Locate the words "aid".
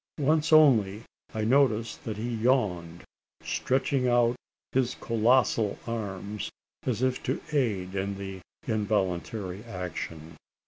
7.51-7.93